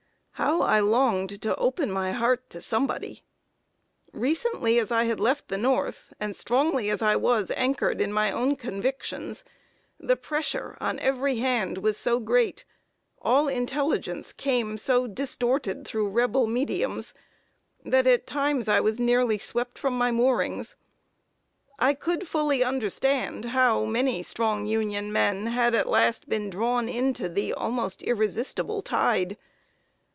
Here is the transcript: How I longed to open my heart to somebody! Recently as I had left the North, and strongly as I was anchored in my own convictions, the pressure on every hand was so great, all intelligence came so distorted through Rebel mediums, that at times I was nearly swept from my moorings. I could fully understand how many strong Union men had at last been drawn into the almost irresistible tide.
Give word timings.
How 0.35 0.61
I 0.63 0.79
longed 0.79 1.39
to 1.43 1.55
open 1.57 1.91
my 1.91 2.13
heart 2.13 2.49
to 2.49 2.61
somebody! 2.61 3.21
Recently 4.11 4.79
as 4.79 4.91
I 4.91 5.03
had 5.03 5.19
left 5.19 5.49
the 5.49 5.57
North, 5.57 6.11
and 6.19 6.35
strongly 6.35 6.89
as 6.89 6.99
I 6.99 7.15
was 7.15 7.51
anchored 7.55 8.01
in 8.01 8.11
my 8.11 8.31
own 8.31 8.55
convictions, 8.55 9.43
the 9.99 10.15
pressure 10.15 10.79
on 10.81 10.97
every 10.97 11.35
hand 11.35 11.77
was 11.77 11.95
so 11.95 12.19
great, 12.19 12.65
all 13.21 13.47
intelligence 13.47 14.33
came 14.33 14.79
so 14.79 15.05
distorted 15.05 15.85
through 15.85 16.09
Rebel 16.09 16.47
mediums, 16.47 17.13
that 17.85 18.07
at 18.07 18.25
times 18.25 18.67
I 18.67 18.79
was 18.79 18.99
nearly 18.99 19.37
swept 19.37 19.77
from 19.77 19.95
my 19.95 20.11
moorings. 20.11 20.75
I 21.77 21.93
could 21.93 22.27
fully 22.27 22.63
understand 22.63 23.45
how 23.45 23.85
many 23.85 24.23
strong 24.23 24.65
Union 24.65 25.13
men 25.13 25.45
had 25.45 25.75
at 25.75 25.87
last 25.87 26.27
been 26.27 26.49
drawn 26.49 26.89
into 26.89 27.29
the 27.29 27.53
almost 27.53 28.01
irresistible 28.01 28.81
tide. 28.81 29.37